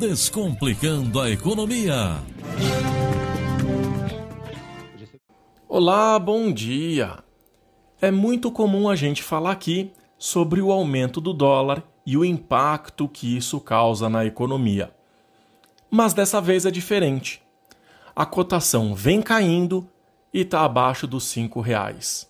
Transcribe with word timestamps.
Descomplicando 0.00 1.20
a 1.20 1.28
Economia. 1.28 2.22
Olá, 5.68 6.18
bom 6.18 6.50
dia! 6.50 7.18
É 8.00 8.10
muito 8.10 8.50
comum 8.50 8.88
a 8.88 8.96
gente 8.96 9.22
falar 9.22 9.50
aqui 9.50 9.92
sobre 10.16 10.62
o 10.62 10.72
aumento 10.72 11.20
do 11.20 11.34
dólar 11.34 11.84
e 12.06 12.16
o 12.16 12.24
impacto 12.24 13.06
que 13.06 13.36
isso 13.36 13.60
causa 13.60 14.08
na 14.08 14.24
economia. 14.24 14.90
Mas 15.90 16.14
dessa 16.14 16.40
vez 16.40 16.64
é 16.64 16.70
diferente. 16.70 17.42
A 18.16 18.24
cotação 18.24 18.94
vem 18.94 19.20
caindo 19.20 19.86
e 20.32 20.40
está 20.40 20.62
abaixo 20.62 21.06
dos 21.06 21.24
cinco 21.24 21.60
reais. 21.60 22.26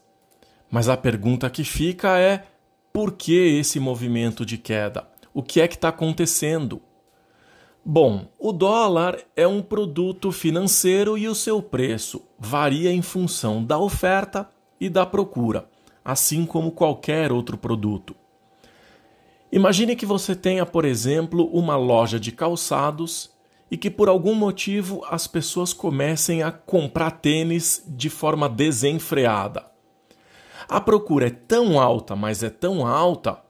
Mas 0.69 0.89
a 0.89 0.97
pergunta 0.97 1.49
que 1.49 1.63
fica 1.63 2.19
é 2.19 2.49
por 2.93 3.13
que 3.13 3.61
esse 3.61 3.79
movimento 3.79 4.45
de 4.45 4.59
queda? 4.59 5.09
O 5.33 5.41
que 5.41 5.61
é 5.61 5.69
que 5.69 5.77
está 5.77 5.91
acontecendo? 5.91 6.83
Bom, 7.85 8.27
o 8.39 8.53
dólar 8.53 9.19
é 9.35 9.47
um 9.47 9.63
produto 9.63 10.31
financeiro 10.31 11.17
e 11.17 11.27
o 11.27 11.35
seu 11.35 11.63
preço 11.63 12.23
varia 12.39 12.93
em 12.93 13.01
função 13.01 13.65
da 13.65 13.79
oferta 13.79 14.49
e 14.79 14.91
da 14.91 15.07
procura, 15.07 15.67
assim 16.05 16.45
como 16.45 16.73
qualquer 16.73 17.33
outro 17.33 17.57
produto. 17.57 18.15
Imagine 19.51 19.97
que 19.97 20.05
você 20.05 20.37
tenha, 20.37 20.67
por 20.67 20.85
exemplo, 20.85 21.47
uma 21.47 21.75
loja 21.75 22.21
de 22.21 22.31
calçados 22.31 23.31
e 23.71 23.79
que 23.79 23.91
por 23.91 24.11
algum 24.11 24.35
motivo 24.35 25.03
as 25.09 25.27
pessoas 25.27 25.73
comecem 25.73 26.43
a 26.43 26.53
comprar 26.53 27.13
tênis 27.13 27.83
de 27.87 28.11
forma 28.11 28.49
desenfreada. 28.49 29.65
A 30.69 30.81
procura 30.81 31.29
é 31.29 31.31
tão 31.31 31.81
alta, 31.81 32.15
mas 32.15 32.43
é 32.43 32.51
tão 32.51 32.87
alta, 32.87 33.41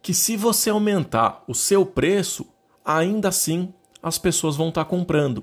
que 0.00 0.14
se 0.14 0.36
você 0.36 0.70
aumentar 0.70 1.44
o 1.46 1.54
seu 1.54 1.84
preço, 1.84 2.46
ainda 2.86 3.28
assim 3.28 3.74
as 4.02 4.16
pessoas 4.16 4.56
vão 4.56 4.68
estar 4.68 4.84
comprando. 4.84 5.42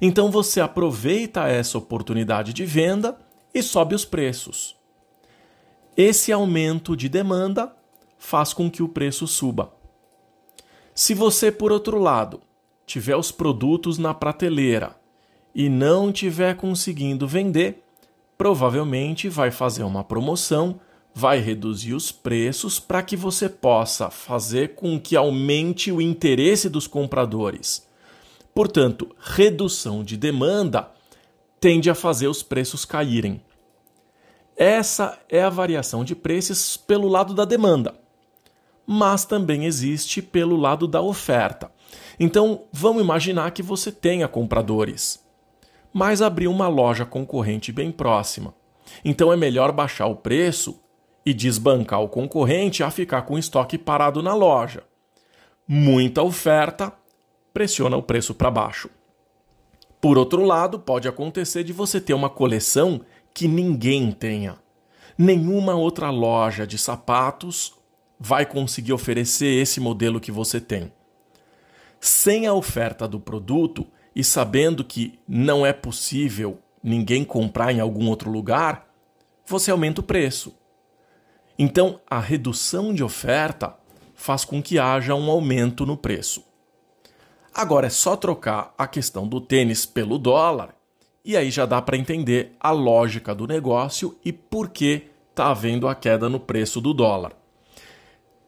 Então 0.00 0.30
você 0.30 0.60
aproveita 0.60 1.48
essa 1.48 1.78
oportunidade 1.78 2.52
de 2.52 2.66
venda 2.66 3.16
e 3.54 3.62
sobe 3.62 3.94
os 3.94 4.04
preços. 4.04 4.76
Esse 5.96 6.32
aumento 6.32 6.96
de 6.96 7.08
demanda 7.08 7.74
faz 8.18 8.52
com 8.52 8.70
que 8.70 8.82
o 8.82 8.88
preço 8.88 9.26
suba. 9.26 9.72
Se 10.94 11.14
você, 11.14 11.52
por 11.52 11.70
outro 11.70 11.98
lado, 11.98 12.40
tiver 12.84 13.16
os 13.16 13.30
produtos 13.30 13.98
na 13.98 14.12
prateleira 14.12 14.96
e 15.54 15.68
não 15.68 16.12
tiver 16.12 16.56
conseguindo 16.56 17.26
vender, 17.26 17.82
provavelmente 18.36 19.28
vai 19.28 19.50
fazer 19.50 19.84
uma 19.84 20.04
promoção 20.04 20.80
vai 21.18 21.38
reduzir 21.38 21.94
os 21.94 22.12
preços 22.12 22.78
para 22.78 23.02
que 23.02 23.16
você 23.16 23.48
possa 23.48 24.10
fazer 24.10 24.74
com 24.74 25.00
que 25.00 25.16
aumente 25.16 25.90
o 25.90 25.98
interesse 25.98 26.68
dos 26.68 26.86
compradores. 26.86 27.88
Portanto, 28.54 29.16
redução 29.18 30.04
de 30.04 30.14
demanda 30.14 30.90
tende 31.58 31.88
a 31.88 31.94
fazer 31.94 32.28
os 32.28 32.42
preços 32.42 32.84
caírem. 32.84 33.40
Essa 34.54 35.18
é 35.26 35.42
a 35.42 35.48
variação 35.48 36.04
de 36.04 36.14
preços 36.14 36.76
pelo 36.76 37.08
lado 37.08 37.32
da 37.32 37.46
demanda, 37.46 37.98
mas 38.86 39.24
também 39.24 39.64
existe 39.64 40.20
pelo 40.20 40.54
lado 40.54 40.86
da 40.86 41.00
oferta. 41.00 41.72
Então, 42.20 42.64
vamos 42.70 43.02
imaginar 43.02 43.52
que 43.52 43.62
você 43.62 43.90
tenha 43.90 44.28
compradores, 44.28 45.18
mas 45.94 46.20
abriu 46.20 46.50
uma 46.50 46.68
loja 46.68 47.06
concorrente 47.06 47.72
bem 47.72 47.90
próxima. 47.90 48.54
Então 49.02 49.32
é 49.32 49.36
melhor 49.36 49.72
baixar 49.72 50.08
o 50.08 50.16
preço 50.16 50.78
e 51.26 51.34
desbancar 51.34 52.00
o 52.00 52.08
concorrente 52.08 52.84
a 52.84 52.90
ficar 52.90 53.22
com 53.22 53.34
o 53.34 53.38
estoque 53.38 53.76
parado 53.76 54.22
na 54.22 54.32
loja. 54.32 54.84
Muita 55.66 56.22
oferta 56.22 56.92
pressiona 57.52 57.96
o 57.96 58.02
preço 58.02 58.32
para 58.32 58.48
baixo. 58.48 58.88
Por 60.00 60.16
outro 60.16 60.44
lado, 60.44 60.78
pode 60.78 61.08
acontecer 61.08 61.64
de 61.64 61.72
você 61.72 62.00
ter 62.00 62.14
uma 62.14 62.30
coleção 62.30 63.00
que 63.34 63.48
ninguém 63.48 64.12
tenha. 64.12 64.56
Nenhuma 65.18 65.74
outra 65.74 66.10
loja 66.10 66.64
de 66.64 66.78
sapatos 66.78 67.74
vai 68.20 68.46
conseguir 68.46 68.92
oferecer 68.92 69.60
esse 69.60 69.80
modelo 69.80 70.20
que 70.20 70.30
você 70.30 70.60
tem. 70.60 70.92
Sem 71.98 72.46
a 72.46 72.54
oferta 72.54 73.08
do 73.08 73.18
produto 73.18 73.84
e 74.14 74.22
sabendo 74.22 74.84
que 74.84 75.18
não 75.26 75.66
é 75.66 75.72
possível 75.72 76.60
ninguém 76.82 77.24
comprar 77.24 77.72
em 77.72 77.80
algum 77.80 78.08
outro 78.08 78.30
lugar, 78.30 78.88
você 79.44 79.72
aumenta 79.72 80.00
o 80.00 80.04
preço. 80.04 80.54
Então, 81.58 82.00
a 82.08 82.20
redução 82.20 82.92
de 82.92 83.02
oferta 83.02 83.74
faz 84.14 84.44
com 84.44 84.62
que 84.62 84.78
haja 84.78 85.14
um 85.14 85.30
aumento 85.30 85.86
no 85.86 85.96
preço. 85.96 86.44
Agora 87.54 87.86
é 87.86 87.90
só 87.90 88.16
trocar 88.16 88.74
a 88.76 88.86
questão 88.86 89.26
do 89.26 89.40
tênis 89.40 89.86
pelo 89.86 90.18
dólar 90.18 90.74
e 91.24 91.36
aí 91.36 91.50
já 91.50 91.66
dá 91.66 91.82
para 91.82 91.96
entender 91.96 92.54
a 92.60 92.70
lógica 92.70 93.34
do 93.34 93.46
negócio 93.46 94.16
e 94.24 94.32
por 94.32 94.68
que 94.68 95.06
está 95.30 95.48
havendo 95.50 95.88
a 95.88 95.94
queda 95.94 96.28
no 96.28 96.38
preço 96.38 96.80
do 96.80 96.94
dólar. 96.94 97.32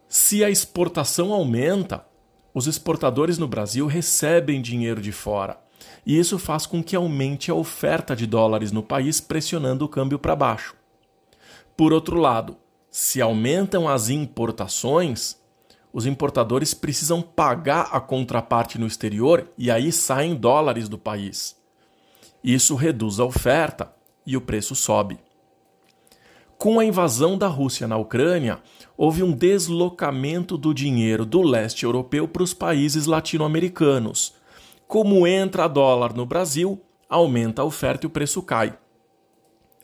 Se 0.07 0.45
a 0.45 0.51
exportação 0.51 1.33
aumenta, 1.33 2.07
os 2.55 2.67
exportadores 2.67 3.37
no 3.37 3.49
Brasil 3.49 3.87
recebem 3.87 4.63
dinheiro 4.63 5.01
de 5.01 5.11
fora 5.11 5.59
e 6.05 6.19
isso 6.19 6.39
faz 6.39 6.67
com 6.67 6.83
que 6.83 6.95
aumente 6.95 7.51
a 7.51 7.55
oferta 7.55 8.15
de 8.15 8.27
dólares 8.27 8.73
no 8.73 8.83
país, 8.83 9.21
pressionando 9.21 9.85
o 9.85 9.89
câmbio 9.89 10.19
para 10.19 10.37
baixo. 10.37 10.75
Por 11.77 11.93
outro 11.93 12.17
lado, 12.17 12.57
se 13.01 13.23
aumentam 13.23 13.89
as 13.89 14.09
importações, 14.09 15.37
os 15.93 16.05
importadores 16.05 16.75
precisam 16.75 17.23
pagar 17.23 17.91
a 17.93 18.01
contraparte 18.01 18.77
no 18.77 18.89
exterior 18.89 19.49
e 19.57 19.71
aí 19.71 19.93
saem 19.93 20.35
dólares 20.35 20.89
do 20.89 20.99
país. 20.99 21.57
Isso 22.43 22.75
reduz 22.75 23.21
a 23.21 23.25
oferta 23.25 23.95
e 24.27 24.37
o 24.37 24.41
preço 24.41 24.75
sobe. 24.75 25.17
Com 26.59 26.81
a 26.81 26.85
invasão 26.85 27.39
da 27.39 27.47
Rússia 27.47 27.87
na 27.87 27.97
Ucrânia, 27.97 28.61
houve 28.97 29.23
um 29.23 29.31
deslocamento 29.31 30.59
do 30.59 30.75
dinheiro 30.75 31.25
do 31.25 31.41
leste 31.41 31.85
europeu 31.85 32.27
para 32.27 32.43
os 32.43 32.53
países 32.53 33.07
latino-americanos. 33.07 34.35
Como 34.89 35.25
entra 35.25 35.69
dólar 35.69 36.13
no 36.13 36.27
Brasil, 36.27 36.83
aumenta 37.09 37.63
a 37.63 37.65
oferta 37.65 38.07
e 38.07 38.09
o 38.09 38.11
preço 38.11 38.43
cai. 38.43 38.77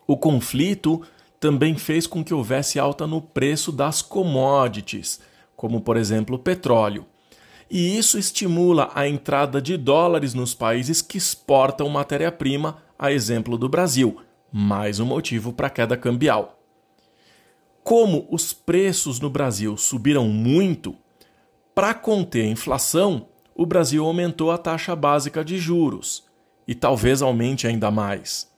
O 0.04 0.16
conflito 0.16 1.00
também 1.44 1.76
fez 1.76 2.06
com 2.06 2.24
que 2.24 2.32
houvesse 2.32 2.78
alta 2.78 3.06
no 3.06 3.20
preço 3.20 3.70
das 3.70 4.00
commodities, 4.00 5.20
como 5.54 5.78
por 5.78 5.94
exemplo 5.94 6.36
o 6.36 6.38
petróleo. 6.38 7.04
E 7.70 7.98
isso 7.98 8.18
estimula 8.18 8.90
a 8.94 9.06
entrada 9.06 9.60
de 9.60 9.76
dólares 9.76 10.32
nos 10.32 10.54
países 10.54 11.02
que 11.02 11.18
exportam 11.18 11.86
matéria-prima, 11.90 12.78
a 12.98 13.12
exemplo 13.12 13.58
do 13.58 13.68
Brasil, 13.68 14.16
mais 14.50 14.98
um 15.00 15.04
motivo 15.04 15.52
para 15.52 15.66
a 15.66 15.70
queda 15.70 15.98
cambial. 15.98 16.58
Como 17.82 18.26
os 18.30 18.54
preços 18.54 19.20
no 19.20 19.28
Brasil 19.28 19.76
subiram 19.76 20.26
muito, 20.26 20.96
para 21.74 21.92
conter 21.92 22.46
a 22.46 22.52
inflação, 22.52 23.28
o 23.54 23.66
Brasil 23.66 24.02
aumentou 24.02 24.50
a 24.50 24.56
taxa 24.56 24.96
básica 24.96 25.44
de 25.44 25.58
juros 25.58 26.24
e 26.66 26.74
talvez 26.74 27.20
aumente 27.20 27.66
ainda 27.66 27.90
mais. 27.90 28.53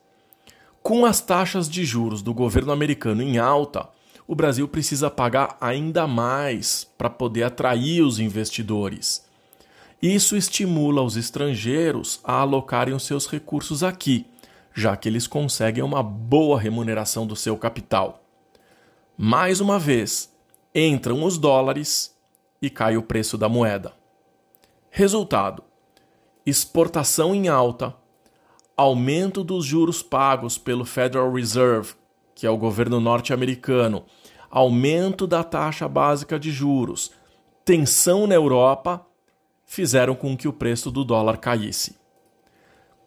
Com 0.87 1.05
as 1.05 1.19
taxas 1.19 1.67
de 1.67 1.83
juros 1.83 2.21
do 2.21 2.33
governo 2.33 2.71
americano 2.71 3.21
em 3.21 3.37
alta, 3.37 3.89
o 4.25 4.33
Brasil 4.33 4.65
precisa 4.69 5.11
pagar 5.11 5.57
ainda 5.59 6.07
mais 6.07 6.85
para 6.97 7.09
poder 7.09 7.43
atrair 7.43 8.01
os 8.01 8.19
investidores. 8.19 9.27
Isso 10.01 10.37
estimula 10.37 11.01
os 11.01 11.17
estrangeiros 11.17 12.21
a 12.23 12.39
alocarem 12.39 12.93
os 12.93 13.05
seus 13.05 13.27
recursos 13.27 13.83
aqui, 13.83 14.27
já 14.73 14.95
que 14.95 15.09
eles 15.09 15.27
conseguem 15.27 15.83
uma 15.83 16.01
boa 16.01 16.57
remuneração 16.57 17.27
do 17.27 17.35
seu 17.35 17.57
capital. 17.57 18.23
Mais 19.17 19.59
uma 19.59 19.77
vez, 19.77 20.33
entram 20.73 21.25
os 21.25 21.37
dólares 21.37 22.15
e 22.61 22.69
cai 22.69 22.95
o 22.95 23.03
preço 23.03 23.37
da 23.37 23.49
moeda. 23.49 23.91
Resultado: 24.89 25.65
exportação 26.45 27.35
em 27.35 27.49
alta 27.49 27.93
aumento 28.77 29.43
dos 29.43 29.65
juros 29.65 30.03
pagos 30.03 30.55
pelo 30.55 30.85
Federal 30.85 31.33
Reserve, 31.33 31.95
que 32.35 32.45
é 32.45 32.49
o 32.49 32.57
governo 32.57 32.99
norte-americano, 32.99 34.05
aumento 34.51 35.25
da 35.25 35.43
taxa 35.43 35.87
básica 35.87 36.39
de 36.39 36.51
juros, 36.51 37.11
tensão 37.65 38.27
na 38.27 38.35
Europa, 38.35 39.03
fizeram 39.65 40.13
com 40.13 40.37
que 40.37 40.47
o 40.47 40.53
preço 40.53 40.91
do 40.91 41.03
dólar 41.03 41.37
caísse. 41.37 41.97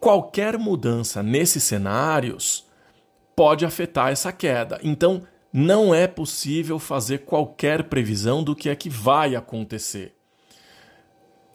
Qualquer 0.01 0.59
mudança 0.59 1.23
nesses 1.23 1.63
cenários 1.63 2.67
pode 3.37 3.65
afetar 3.65 4.11
essa 4.11 4.33
queda. 4.33 4.81
Então, 4.83 5.23
não 5.53 5.95
é 5.95 6.07
possível 6.07 6.79
fazer 6.79 7.19
qualquer 7.19 7.85
previsão 7.85 8.43
do 8.43 8.57
que 8.57 8.69
é 8.69 8.75
que 8.75 8.91
vai 8.91 9.37
acontecer. 9.37 10.15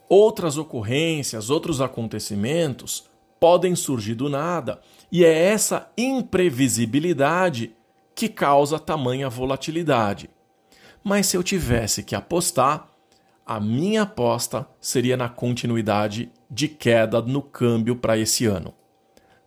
Outras 0.07 0.57
ocorrências, 0.57 1.49
outros 1.49 1.81
acontecimentos 1.81 3.09
podem 3.45 3.75
surgir 3.75 4.15
do 4.15 4.27
nada, 4.27 4.81
e 5.11 5.23
é 5.23 5.31
essa 5.31 5.87
imprevisibilidade 5.95 7.75
que 8.15 8.27
causa 8.27 8.79
tamanha 8.79 9.29
volatilidade. 9.29 10.31
Mas 11.03 11.27
se 11.27 11.37
eu 11.37 11.43
tivesse 11.43 12.01
que 12.01 12.15
apostar, 12.15 12.89
a 13.45 13.59
minha 13.59 14.01
aposta 14.01 14.67
seria 14.81 15.15
na 15.15 15.29
continuidade 15.29 16.31
de 16.49 16.67
queda 16.67 17.21
no 17.21 17.39
câmbio 17.39 17.95
para 17.95 18.17
esse 18.17 18.47
ano. 18.47 18.73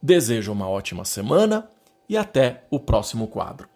Desejo 0.01 0.53
uma 0.53 0.69
ótima 0.69 1.05
semana 1.05 1.69
e 2.09 2.17
até 2.17 2.67
o 2.71 2.79
próximo 2.79 3.27
quadro. 3.27 3.69